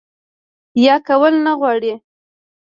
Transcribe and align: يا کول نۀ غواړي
يا 0.85 0.95
کول 1.07 1.33
نۀ 1.45 1.51
غواړي 1.59 1.93